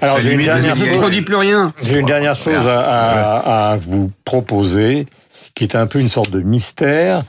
Alors, 0.00 0.20
j'ai 0.20 0.32
une 0.32 0.42
dernière 0.44 0.62
Je 0.64 0.68
ne 0.70 0.76
inégalités. 0.76 0.98
produis 0.98 1.22
plus 1.22 1.36
rien. 1.36 1.72
J'ai 1.82 1.98
une 1.98 2.06
dernière 2.06 2.34
chose 2.34 2.66
à, 2.66 2.80
à- 2.80 3.72
à 3.72 3.76
vous 3.76 4.10
proposer, 4.24 5.06
qui 5.54 5.64
est 5.64 5.74
un 5.76 5.86
peu 5.86 6.00
une 6.00 6.08
sorte 6.08 6.30
de 6.30 6.40
mystère. 6.40 7.22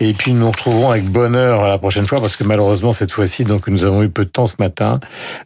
Et 0.00 0.12
puis 0.12 0.32
nous 0.32 0.40
nous 0.40 0.50
retrouverons 0.50 0.90
avec 0.90 1.04
bonheur 1.04 1.66
la 1.68 1.78
prochaine 1.78 2.04
fois, 2.06 2.20
parce 2.20 2.34
que 2.36 2.42
malheureusement 2.42 2.92
cette 2.92 3.12
fois-ci, 3.12 3.44
donc 3.44 3.68
nous 3.68 3.84
avons 3.84 4.02
eu 4.02 4.08
peu 4.08 4.24
de 4.24 4.30
temps 4.30 4.46
ce 4.46 4.56
matin. 4.58 4.98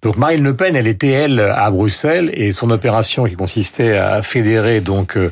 Donc 0.02 0.16
Marine 0.16 0.42
Le 0.42 0.54
Pen, 0.54 0.74
elle 0.74 0.86
était 0.86 1.10
elle 1.10 1.38
à 1.38 1.70
Bruxelles, 1.70 2.30
et 2.32 2.50
son 2.50 2.70
opération 2.70 3.24
qui 3.24 3.34
consistait 3.34 3.96
à 3.98 4.22
fédérer 4.22 4.80
donc 4.80 5.16
euh, 5.18 5.30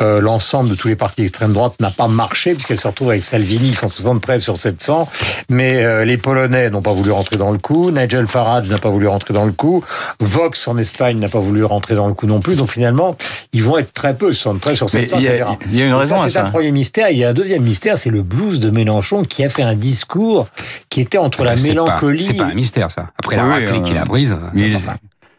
euh, 0.00 0.18
l'ensemble 0.20 0.70
de 0.70 0.74
tous 0.74 0.88
les 0.88 0.96
partis 0.96 1.20
d'extrême 1.20 1.52
droite 1.52 1.74
n'a 1.80 1.90
pas 1.90 2.08
marché, 2.08 2.54
puisqu'elle 2.54 2.80
se 2.80 2.88
retrouve 2.88 3.10
avec 3.10 3.22
Salvini, 3.22 3.74
173 3.74 4.42
sur 4.42 4.56
700. 4.56 5.08
Mais 5.50 5.84
euh, 5.84 6.06
les 6.06 6.16
Polonais 6.16 6.70
n'ont 6.70 6.82
pas 6.82 6.92
voulu 6.94 7.10
rentrer 7.10 7.36
dans 7.36 7.50
le 7.52 7.58
coup, 7.58 7.90
Nigel 7.90 8.26
Farage 8.26 8.66
n'a 8.68 8.78
pas 8.78 8.88
voulu 8.88 9.06
rentrer 9.08 9.34
dans 9.34 9.44
le 9.44 9.52
coup, 9.52 9.84
Vox 10.20 10.66
en 10.68 10.78
Espagne 10.78 11.18
n'a 11.18 11.28
pas 11.28 11.38
voulu 11.38 11.64
rentrer 11.64 11.94
dans 11.96 12.08
le 12.08 12.14
coup 12.14 12.26
non 12.26 12.40
plus. 12.40 12.56
Donc 12.56 12.70
finalement, 12.70 13.14
ils 13.52 13.62
vont 13.62 13.76
être 13.76 13.92
très 13.92 14.14
peu, 14.16 14.32
73 14.32 14.74
sur 14.76 14.86
Mais 14.94 15.00
700, 15.06 15.16
il 15.18 15.24
y 15.24 15.28
a- 15.28 15.34
etc. 15.34 15.50
il 15.70 15.78
y 15.78 15.82
a 15.82 15.84
une 15.84 15.90
Donc 15.92 16.00
raison 16.00 16.16
ça, 16.16 16.24
à 16.24 16.30
C'est 16.30 16.38
un 16.38 16.44
ça. 16.46 16.50
premier 16.50 16.72
mystère. 16.72 17.10
Il 17.10 17.18
y 17.18 17.24
a 17.24 17.28
un 17.28 17.34
deuxième 17.34 17.62
mystère, 17.62 17.98
c'est 17.98 18.10
le 18.10 18.22
blues 18.22 18.54
de 18.64 18.70
Mélenchon 18.70 19.22
qui 19.22 19.44
a 19.44 19.48
fait 19.48 19.62
un 19.62 19.74
discours 19.74 20.48
qui 20.90 21.00
était 21.00 21.18
entre 21.18 21.44
la 21.44 21.54
pas- 21.54 21.60
mélancolie. 21.62 22.22
C'est 22.22 22.34
pas 22.34 22.44
un 22.46 22.54
mystère 22.54 22.90
ça. 22.90 23.10
Après 23.18 23.36
la 23.36 23.44
Oui, 23.44 23.50
raclée 23.52 23.78
euh, 23.78 23.80
qui 23.82 23.94
la 23.94 24.04
brise. 24.04 24.36
Mais 24.54 24.68
il, 24.68 24.76
enfin, 24.76 24.94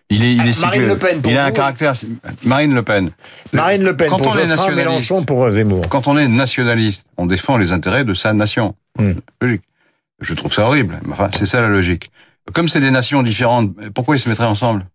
il 0.10 0.24
est, 0.24 0.34
il 0.36 0.42
est 0.48 0.62
Marine 0.62 0.82
situé- 0.82 0.88
Le 0.88 0.98
Pen, 0.98 1.22
pour 1.22 1.32
il 1.32 1.38
a 1.38 1.46
un 1.46 1.52
caractère. 1.52 1.94
Marine 2.44 2.74
Le 2.74 2.84
Pen. 2.84 3.10
Marine 3.54 3.84
Le 3.84 3.96
Pen 3.98 4.10
Quand 4.10 4.18
pour 4.20 4.34
on 4.34 4.38
est 4.38 4.46
nationaliste, 4.48 4.76
Mélenchon 4.88 5.24
pour 5.24 5.52
Zemmour. 5.52 5.90
quand 5.90 6.08
on 6.08 6.18
est 6.18 6.28
nationaliste, 6.28 7.06
on 7.18 7.26
défend 7.26 7.58
les 7.58 7.72
intérêts 7.72 8.04
de 8.06 8.14
sa 8.14 8.34
nation. 8.34 8.76
Hmm. 9.00 9.14
Logique. 9.42 9.62
Je 10.22 10.34
trouve 10.34 10.54
ça 10.54 10.66
horrible. 10.66 11.00
mais 11.06 11.14
Enfin, 11.14 11.30
c'est 11.38 11.46
ça 11.46 11.60
la 11.62 11.68
logique. 11.68 12.12
Comme 12.54 12.70
c'est 12.70 12.80
des 12.80 12.92
nations 12.92 13.24
différentes, 13.24 13.74
pourquoi 13.94 14.16
ils 14.16 14.20
se 14.20 14.30
mettraient 14.30 14.46
ensemble? 14.46 14.86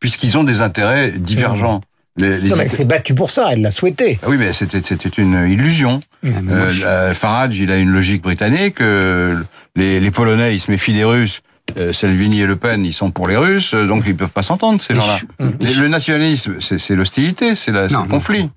Puisqu'ils 0.00 0.36
ont 0.36 0.44
des 0.44 0.62
intérêts 0.62 1.10
divergents. 1.12 1.80
Les, 2.16 2.38
les 2.38 2.48
Non, 2.50 2.56
mais 2.56 2.64
elle 2.64 2.70
s'est 2.70 2.84
battue 2.84 3.14
pour 3.14 3.30
ça, 3.30 3.48
elle 3.52 3.60
l'a 3.60 3.70
souhaité. 3.72 4.18
Ah 4.22 4.26
oui, 4.28 4.36
mais 4.38 4.52
c'était 4.52 4.78
une 5.18 5.48
illusion. 5.48 6.00
moi, 6.22 6.32
Euh, 6.56 6.68
je- 6.70 6.84
la- 6.84 7.12
Farage, 7.14 7.58
il 7.58 7.72
a 7.72 7.76
une 7.78 7.90
logique 7.90 8.22
britannique. 8.22 8.80
euh, 8.80 9.36
les, 9.74 9.98
les 9.98 10.10
Polonais, 10.12 10.54
ils 10.54 10.60
se 10.60 10.70
méfient 10.70 10.92
des 10.94 11.04
Russes. 11.04 11.42
Euh, 11.78 11.92
Salvini 11.92 12.42
et 12.42 12.46
Le 12.46 12.56
Pen, 12.56 12.84
ils 12.84 12.92
sont 12.92 13.10
pour 13.10 13.26
les 13.26 13.36
Russes, 13.36 13.72
euh, 13.74 13.86
donc 13.86 14.04
ils 14.06 14.14
peuvent 14.14 14.28
pas 14.30 14.42
s'entendre 14.42 14.80
ces 14.80 14.94
gens-là. 14.94 15.18
je- 15.60 15.80
Le 15.80 15.88
nationalisme, 15.88 16.56
c'est 16.60 16.94
l'hostilité, 16.94 17.56
c'est 17.56 17.72
le 17.72 17.88
conflit. 18.08 18.48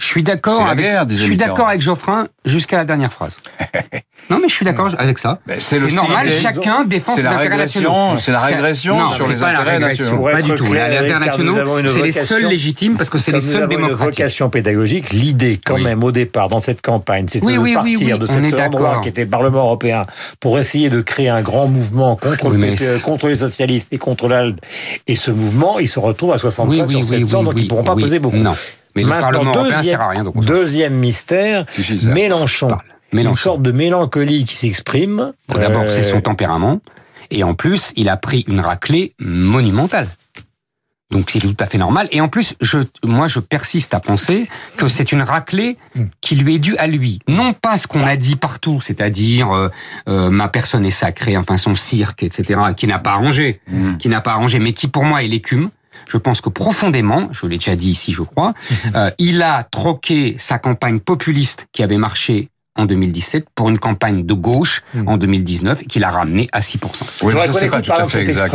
Je 0.00 0.06
suis 0.06 0.22
d'accord 0.22 0.64
avec, 0.68 0.86
je 1.10 1.16
suis 1.16 1.36
d'accord 1.36 1.68
avec 1.68 1.80
Geoffrin 1.80 2.28
jusqu'à 2.44 2.76
la 2.76 2.84
dernière 2.84 3.12
phrase. 3.12 3.36
non, 4.30 4.38
mais 4.40 4.48
je 4.48 4.54
suis 4.54 4.64
d'accord 4.64 4.94
avec 4.96 5.18
ça. 5.18 5.40
Ben, 5.44 5.56
c'est 5.58 5.80
normal, 5.92 6.28
chacun 6.30 6.84
défend 6.84 7.16
ses 7.16 7.26
intérêts 7.26 7.56
nationaux. 7.56 8.16
c'est 8.20 8.30
la 8.30 8.38
régression 8.38 8.96
non, 8.96 9.10
sur 9.10 9.24
c'est 9.24 9.32
les 9.32 9.42
intérêts 9.42 9.72
régression, 9.76 10.04
nationaux. 10.04 10.30
Pas 10.30 10.42
du 10.42 10.54
tout. 10.54 10.72
Les 10.72 10.78
Eric, 10.78 10.98
intérêts 11.00 11.08
car 11.08 11.38
nous 11.38 11.44
nationaux, 11.44 11.56
avons 11.58 11.78
une 11.80 11.88
c'est 11.88 12.02
les 12.02 12.12
seuls 12.12 12.46
légitimes 12.46 12.94
parce 12.96 13.10
que 13.10 13.18
c'est 13.18 13.32
les 13.32 13.40
seuls 13.40 13.62
avons 13.64 13.72
une 13.72 13.76
démocratiques. 13.76 14.04
vocation 14.20 14.50
pédagogique, 14.50 15.10
l'idée 15.12 15.58
quand 15.64 15.74
Oui. 15.74 15.82
même 15.82 16.04
au 16.04 16.12
départ 16.12 16.48
dans 16.48 16.60
cette 16.60 16.80
campagne, 16.80 17.26
c'était 17.28 17.44
Oui, 17.44 17.54
de 17.54 17.58
oui, 17.58 17.74
partir 17.74 17.98
oui, 18.14 18.18
de 18.20 18.26
cet 18.26 18.54
endroit 18.60 19.00
qui 19.02 19.08
était 19.08 19.24
le 19.24 19.30
Parlement 19.30 19.64
européen 19.64 20.06
pour 20.38 20.60
essayer 20.60 20.90
de 20.90 21.00
créer 21.00 21.28
un 21.28 21.42
grand 21.42 21.66
mouvement 21.66 22.14
contre, 22.14 22.50
le 22.50 22.58
PPE, 22.60 23.02
contre 23.02 23.26
les 23.26 23.36
socialistes 23.36 23.88
et 23.92 23.98
contre 23.98 24.28
l'ALDE. 24.28 24.60
Et 25.08 25.16
ce 25.16 25.32
mouvement, 25.32 25.80
il 25.80 25.88
se 25.88 25.98
retrouve 25.98 26.32
à 26.34 26.38
60 26.38 26.68
Oui, 26.68 26.76
points 26.78 26.86
oui, 26.86 26.90
sur 27.02 27.14
oui, 27.16 27.20
700, 27.22 27.38
oui, 27.40 27.44
donc 27.46 27.54
ils 27.56 27.66
pourront 27.66 27.82
pas 27.82 27.96
peser 27.96 28.20
beaucoup. 28.20 28.36
Mais 28.98 29.02
le 29.04 29.08
Maintenant, 29.08 29.30
Parlement 29.30 29.54
européen 29.54 29.76
deuxième, 29.78 29.84
sert 29.96 30.00
à 30.00 30.08
rien. 30.08 30.24
Donc 30.24 30.44
deuxième 30.44 30.94
mystère, 30.94 31.64
ça. 31.76 32.08
Mélenchon. 32.08 32.68
Une 33.12 33.34
sorte 33.34 33.62
de 33.62 33.72
mélancolie 33.72 34.44
qui 34.44 34.54
s'exprime. 34.56 35.32
Bon, 35.48 35.58
D'abord, 35.58 35.82
Euh, 35.82 35.88
c'est 35.88 36.02
son 36.02 36.20
tempérament. 36.20 36.80
Et 37.30 37.42
en 37.44 37.54
plus, 37.54 37.92
il 37.96 38.08
a 38.08 38.16
pris 38.16 38.44
une 38.48 38.60
raclée 38.60 39.14
monumentale. 39.18 40.08
Donc 41.10 41.30
c'est 41.30 41.38
tout 41.38 41.56
à 41.58 41.64
fait 41.66 41.78
normal. 41.78 42.06
Et 42.12 42.20
en 42.20 42.28
plus, 42.28 42.54
je, 42.60 42.78
moi, 43.02 43.28
je 43.28 43.40
persiste 43.40 43.94
à 43.94 44.00
penser 44.00 44.46
que 44.76 44.88
c'est 44.88 45.10
une 45.10 45.22
raclée 45.22 45.78
qui 46.20 46.36
lui 46.36 46.56
est 46.56 46.58
due 46.58 46.76
à 46.76 46.86
lui. 46.86 47.18
Non 47.28 47.54
pas 47.54 47.78
ce 47.78 47.86
qu'on 47.86 48.04
a 48.04 48.16
dit 48.16 48.36
partout, 48.36 48.80
c'est-à-dire 48.82 49.50
euh, 49.50 49.70
euh, 50.10 50.28
ma 50.28 50.48
personne 50.48 50.84
est 50.84 50.90
sacrée, 50.90 51.38
enfin 51.38 51.56
son 51.56 51.76
cirque, 51.76 52.22
etc., 52.22 52.60
qui 52.76 52.86
n'a 52.86 52.98
pas 52.98 53.12
arrangé, 53.12 53.60
Mm. 53.70 53.96
qui 53.96 54.08
n'a 54.10 54.20
pas 54.20 54.32
arrangé, 54.32 54.58
mais 54.58 54.74
qui 54.74 54.86
pour 54.86 55.04
moi 55.04 55.22
est 55.22 55.28
l'écume. 55.28 55.70
Je 56.06 56.16
pense 56.16 56.40
que 56.40 56.48
profondément, 56.48 57.28
je 57.32 57.46
l'ai 57.46 57.58
déjà 57.58 57.76
dit 57.76 57.90
ici, 57.90 58.12
je 58.12 58.22
crois, 58.22 58.54
euh, 58.94 59.10
il 59.18 59.42
a 59.42 59.64
troqué 59.64 60.36
sa 60.38 60.58
campagne 60.58 61.00
populiste 61.00 61.66
qui 61.72 61.82
avait 61.82 61.96
marché 61.98 62.48
en 62.76 62.84
2017 62.86 63.46
pour 63.56 63.68
une 63.70 63.78
campagne 63.80 64.24
de 64.24 64.34
gauche 64.34 64.82
en 65.06 65.16
2019 65.16 65.82
et 65.82 65.86
qu'il 65.86 66.04
a 66.04 66.10
ramené 66.10 66.46
à 66.52 66.60
6%. 66.60 66.78
Oui, 67.22 67.32
J'aurais 67.32 67.46
ça, 67.46 67.52
qu'on 67.52 67.58
c'est 67.58 67.66
pas 67.68 67.76
écoute 67.78 67.84
tout 67.86 67.90
par 67.92 68.00
à 68.02 68.08
fait 68.08 68.20
exact. 68.20 68.54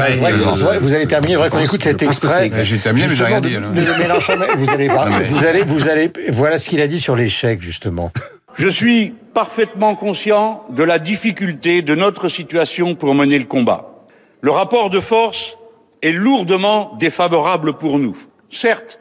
Vous 0.82 0.94
allez 0.94 1.08
terminer, 1.08 1.34
j'aurais 1.34 1.50
qu'on 1.50 1.58
pense- 1.58 1.66
écoute 1.68 1.84
cet 1.84 2.00
je 2.00 2.06
extrait. 2.06 2.50
J'ai 2.64 2.78
terminé, 2.78 3.08
mais 3.10 3.16
j'ai 3.18 3.24
rien 3.26 3.42
dit. 3.42 3.50
Justement, 3.50 3.68
alors. 3.74 3.84
de- 3.86 3.92
de 3.92 3.98
Mélenchon, 4.02 4.38
vous 4.58 4.70
allez 4.70 4.88
Vous 4.88 5.44
allez, 5.46 5.62
vous 5.64 5.88
allez, 5.90 6.12
voilà 6.30 6.58
ce 6.58 6.70
qu'il 6.70 6.80
a 6.80 6.88
dit 6.88 7.00
sur 7.02 7.18
l'échec, 7.18 7.62
justement. 7.62 8.12
Je 8.56 8.70
suis 8.70 9.14
parfaitement 9.34 9.96
conscient 9.96 10.64
de 10.70 10.84
la 10.84 11.00
difficulté 11.00 11.82
de 11.82 11.94
notre 11.96 12.30
situation 12.30 12.96
pour 12.96 13.14
mener 13.16 13.40
le 13.40 13.46
combat. 13.46 13.90
Le 14.42 14.52
rapport 14.52 14.90
de 14.90 15.02
force 15.02 15.58
est 16.03 16.12
lourdement 16.12 16.95
défavorable 17.00 17.74
pour 17.74 17.98
nous. 17.98 18.15
Certes, 18.51 19.00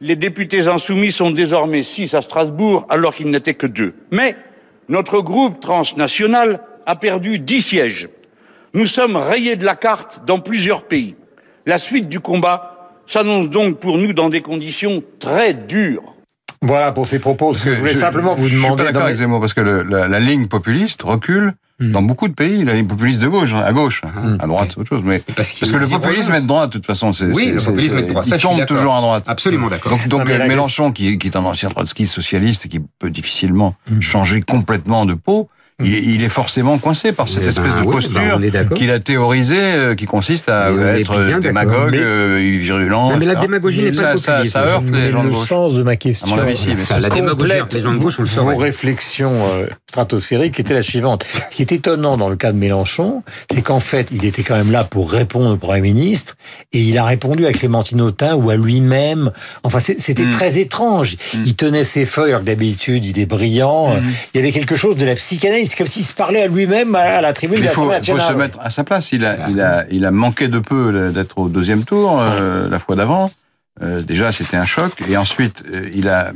les 0.00 0.16
députés 0.16 0.66
insoumis 0.68 1.12
sont 1.12 1.30
désormais 1.30 1.82
six 1.82 2.14
à 2.14 2.22
Strasbourg 2.22 2.86
alors 2.88 3.14
qu'ils 3.14 3.28
n'étaient 3.30 3.54
que 3.54 3.66
deux. 3.66 3.94
Mais 4.10 4.36
notre 4.88 5.20
groupe 5.20 5.60
transnational 5.60 6.60
a 6.86 6.96
perdu 6.96 7.38
dix 7.38 7.62
sièges. 7.62 8.08
Nous 8.74 8.86
sommes 8.86 9.16
rayés 9.16 9.56
de 9.56 9.64
la 9.64 9.74
carte 9.74 10.22
dans 10.26 10.38
plusieurs 10.38 10.84
pays. 10.84 11.16
La 11.66 11.78
suite 11.78 12.08
du 12.08 12.20
combat 12.20 12.92
s'annonce 13.06 13.48
donc 13.48 13.78
pour 13.80 13.98
nous 13.98 14.12
dans 14.12 14.28
des 14.28 14.40
conditions 14.42 15.02
très 15.18 15.54
dures. 15.54 16.14
Voilà 16.62 16.92
pour 16.92 17.06
ces 17.08 17.18
propos. 17.18 17.54
Ce 17.54 17.64
que 17.64 17.72
je 17.72 17.78
voulais 17.80 17.94
simplement 17.94 18.34
vous 18.34 18.44
Je 18.48 18.54
suis 18.54 18.62
demander. 18.62 18.84
pas 18.84 18.92
d'accord 18.92 19.04
avec 19.06 19.16
Zemmour 19.16 19.40
parce 19.40 19.54
que 19.54 19.60
le- 19.60 19.82
la, 19.82 20.08
la 20.08 20.20
ligne 20.20 20.46
populiste 20.46 21.02
recule 21.02 21.52
Hmm. 21.78 21.92
dans 21.92 22.00
beaucoup 22.00 22.26
de 22.28 22.32
pays. 22.32 22.64
La 22.64 22.72
ligne 22.72 22.86
populiste 22.86 23.20
de 23.20 23.28
gauche, 23.28 23.52
hein, 23.52 23.62
à 23.66 23.72
gauche, 23.74 24.00
à 24.40 24.46
droite, 24.46 24.70
autre 24.78 24.88
chose. 24.88 25.02
Mais 25.04 25.20
Parce 25.36 25.50
qu'il 25.50 25.60
parce 25.60 25.72
que 25.72 25.76
le 25.76 25.86
y 25.86 25.90
populisme 25.90 26.32
est 26.34 26.40
de 26.40 26.46
droite, 26.46 26.70
de 26.70 26.78
toute 26.78 26.86
façon. 26.86 27.12
c'est- 27.12 27.26
Oui, 27.26 27.44
c'est- 27.48 27.52
le 27.52 27.60
c'est- 27.60 27.66
populisme 27.66 27.98
est 27.98 28.02
de 28.02 28.06
c'est- 28.06 28.12
droite. 28.12 28.26
Il 28.28 28.38
tombe 28.38 28.64
toujours 28.66 28.94
à 28.96 29.00
droite. 29.02 29.24
Absolument 29.26 29.68
d'accord. 29.68 29.92
Donc, 29.92 30.08
donc 30.08 30.26
Non, 30.26 30.38
la 30.38 30.46
Mélenchon, 30.46 30.90
qui, 30.90 31.18
qui 31.18 31.26
est 31.26 31.36
un 31.36 31.44
ancien 31.44 31.68
trotskiste 31.68 32.14
socialiste 32.14 32.64
et 32.64 32.68
qui 32.70 32.80
peut 32.98 33.10
difficilement 33.10 33.74
Hmm. 33.90 34.00
changer 34.00 34.40
complètement 34.40 35.04
de 35.04 35.12
peau, 35.12 35.50
il, 35.84 35.94
est, 35.94 36.02
il 36.02 36.24
est 36.24 36.30
forcément 36.30 36.78
coincé 36.78 37.12
par 37.12 37.28
cette 37.28 37.42
Eh 37.44 37.48
espèce 37.48 37.74
ben 37.74 37.82
de 37.82 37.86
oui, 37.86 37.92
posture 37.92 38.38
ben 38.38 38.68
qu'il 38.74 38.90
a 38.90 38.98
théorisée, 38.98 39.56
euh, 39.60 39.94
qui 39.94 40.06
consiste 40.06 40.48
à 40.48 40.70
Mais 40.70 41.02
être 41.02 41.12
bien 41.18 41.38
d'accord. 41.38 41.40
démagogue, 41.40 41.90
Mais- 41.92 41.98
euh, 42.00 42.56
virulent. 42.58 43.10
Non, 43.10 43.16
mais 43.18 43.26
la 43.26 43.34
démagogie 43.34 43.82
n'est 43.82 43.92
pas 43.92 44.16
ça, 44.16 44.44
ça, 44.46 44.64
heurte 44.64 44.84
les 44.86 44.90
Mais 44.90 45.10
gens 45.12 45.22
de 45.24 45.28
le 45.28 45.34
sens 45.34 45.74
de 45.74 45.82
ma 45.82 45.96
question. 45.96 46.34
Avis, 46.38 46.56
si, 46.56 46.78
Ça, 46.78 46.98
la 46.98 47.10
démagogie 47.10 47.36
complète 47.50 47.62
entre 47.62 47.76
les 47.76 47.82
gens 47.82 47.92
de 47.92 47.98
gauche, 47.98 48.14
on 48.18 48.22
le 48.22 48.28
Vos 48.28 48.34
saurait. 48.36 48.56
réflexions 48.56 49.32
euh, 49.52 49.66
stratosphériques 49.90 50.58
étaient 50.58 50.72
la 50.72 50.82
suivante. 50.82 51.26
Ce 51.50 51.56
qui 51.56 51.60
est 51.62 51.72
étonnant 51.72 52.16
dans 52.16 52.30
le 52.30 52.36
cas 52.36 52.52
de 52.52 52.56
Mélenchon, 52.58 53.22
c'est 53.52 53.60
qu'en 53.60 53.80
fait, 53.80 54.08
il 54.12 54.24
était 54.24 54.42
quand 54.44 54.56
même 54.56 54.72
là 54.72 54.82
pour 54.84 55.10
répondre 55.12 55.50
au 55.50 55.56
Premier 55.58 55.80
ministre 55.82 56.36
et 56.72 56.80
il 56.80 56.96
a 56.96 57.04
répondu 57.04 57.44
à 57.44 57.52
Clémentine 57.52 58.00
Autain 58.00 58.34
ou 58.34 58.48
à 58.48 58.56
lui-même. 58.56 59.30
Enfin, 59.62 59.80
c'était 59.80 60.24
Mm. 60.24 60.30
très 60.30 60.58
étrange. 60.58 61.16
Il 61.44 61.54
tenait 61.54 61.84
ses 61.84 62.06
feuilles, 62.06 62.30
alors 62.30 62.40
que 62.40 62.46
d'habitude, 62.46 63.04
il 63.04 63.18
est 63.18 63.26
brillant. 63.26 63.90
Mm. 63.94 64.00
Il 64.32 64.38
y 64.38 64.40
avait 64.40 64.52
quelque 64.52 64.74
chose 64.76 64.96
de 64.96 65.04
la 65.04 65.14
psychanalyse. 65.14 65.65
C'est 65.66 65.76
comme 65.76 65.86
s'il 65.86 66.04
se 66.04 66.12
parlait 66.12 66.42
à 66.42 66.46
lui-même 66.46 66.94
à 66.94 67.20
la 67.20 67.32
tribune 67.32 67.58
de 67.58 67.64
il 67.64 67.68
faut, 67.68 67.90
se 68.00 68.32
mettre 68.32 68.58
à 68.60 68.70
sa 68.70 68.84
place. 68.84 69.12
Il 69.12 69.24
a, 69.24 69.48
il 69.48 69.60
a, 69.60 69.84
il 69.90 70.04
a 70.04 70.10
manqué 70.10 70.48
de 70.48 70.58
peu 70.58 71.10
d'être 71.12 71.38
au 71.38 71.48
deuxième 71.48 71.84
tour 71.84 72.20
euh, 72.20 72.68
la 72.68 72.78
fois 72.78 72.96
d'avant. 72.96 73.30
Euh, 73.82 74.00
déjà, 74.02 74.32
c'était 74.32 74.56
un 74.56 74.64
choc. 74.64 74.92
Et 75.08 75.16
ensuite, 75.16 75.62
euh, 75.72 75.90
il 75.94 76.08
a 76.08 76.32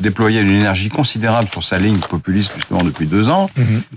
déployé 0.00 0.40
une 0.42 0.50
énergie 0.50 0.88
considérable 0.90 1.48
sur 1.50 1.64
sa 1.64 1.78
ligne 1.78 1.98
populiste 1.98 2.52
justement 2.54 2.82
depuis 2.84 3.06
deux 3.06 3.28
ans. 3.30 3.50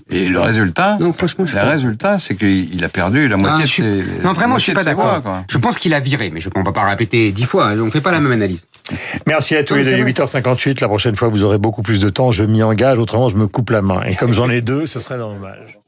Et 0.10 0.28
le 0.30 0.40
résultat, 0.40 0.98
Non, 1.00 1.12
franchement, 1.14 1.46
je 1.46 1.56
le 1.56 1.62
résultat, 1.62 2.20
c'est 2.20 2.36
qu'il 2.36 2.74
il 2.74 2.84
a 2.84 2.90
perdu 2.90 3.28
la 3.28 3.36
Ah, 3.36 3.38
moitié 3.38 3.66
suis- 3.66 3.84
de 3.84 4.04
ses. 4.18 4.24
Non, 4.24 4.32
vraiment, 4.34 4.58
je 4.58 4.64
suis 4.64 4.74
pas 4.74 4.84
d'accord. 4.84 5.22
Je 5.50 5.58
pense 5.58 5.78
qu'il 5.78 5.94
a 5.94 6.00
viré, 6.00 6.32
mais 6.34 6.40
je 6.40 6.50
ne 6.54 6.64
peux 6.64 6.72
pas 6.74 6.88
répéter 6.90 7.32
dix 7.32 7.46
fois. 7.46 7.68
hein. 7.70 7.80
On 7.82 7.92
fait 7.92 8.02
pas 8.02 8.12
la 8.12 8.20
même 8.22 8.32
analyse. 8.32 8.66
Merci 9.28 9.56
à 9.56 9.64
tous 9.64 9.74
Non, 9.74 9.80
les 9.82 9.86
deux. 9.86 9.92
vrai. 10.02 10.04
8h58. 10.14 10.80
La 10.82 10.88
prochaine 10.88 11.16
fois, 11.16 11.28
vous 11.28 11.44
aurez 11.44 11.58
beaucoup 11.58 11.82
plus 11.82 12.00
de 12.00 12.10
temps. 12.10 12.32
Je 12.32 12.44
m'y 12.44 12.64
engage. 12.64 12.98
Autrement, 12.98 13.30
je 13.30 13.38
me 13.38 13.48
coupe 13.48 13.70
la 13.72 13.82
main. 13.82 14.02
Et 14.04 14.16
comme 14.16 14.32
j'en 14.34 14.50
ai 14.50 14.62
deux, 14.62 14.86
ce 14.88 15.00
serait 15.00 15.18
dommage. 15.18 15.80